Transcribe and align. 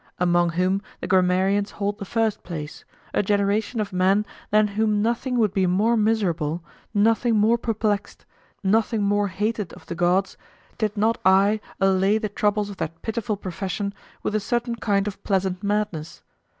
Among 0.19 0.49
whom 0.53 0.81
the 0.99 1.05
grammarians 1.05 1.69
hold 1.69 1.99
the 1.99 2.05
first 2.05 2.41
place, 2.41 2.85
a 3.13 3.21
generation 3.21 3.79
of 3.79 3.93
men 3.93 4.25
than 4.49 4.69
whom 4.69 5.03
nothing 5.03 5.37
would 5.37 5.53
be 5.53 5.67
more 5.67 5.95
miserable, 5.95 6.63
nothing 6.91 7.35
more 7.35 7.55
perplexed, 7.55 8.25
nothing 8.63 9.03
more 9.03 9.27
hated 9.27 9.73
of 9.73 9.85
the 9.85 9.93
gods, 9.93 10.37
did 10.79 10.97
not 10.97 11.19
I 11.23 11.61
allay 11.79 12.17
the 12.17 12.29
troubles 12.29 12.71
of 12.71 12.77
that 12.77 12.99
pitiful 13.03 13.37
profession 13.37 13.93
with 14.23 14.33
a 14.33 14.39
certain 14.39 14.73
kind 14.75 15.07
of 15.07 15.23
pleasant 15.23 15.61
madness. 15.61 16.23